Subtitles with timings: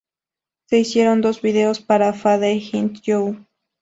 [0.65, 3.45] Se hicieron dos vídeos para "Fade Into You".